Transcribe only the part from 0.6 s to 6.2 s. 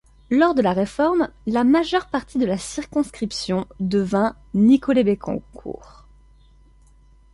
la réforme, la majeure partie de la circonscription devient Nicolet-Bécancour.